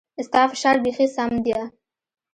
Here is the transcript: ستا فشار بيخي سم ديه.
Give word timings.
ستا 0.25 0.41
فشار 0.51 0.75
بيخي 0.83 1.05
سم 1.15 1.31
ديه. 1.45 1.63